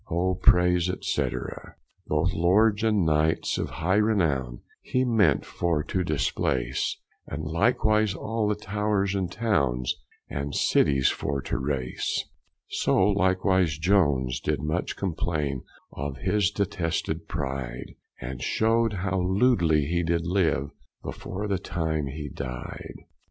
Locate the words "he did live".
19.85-20.71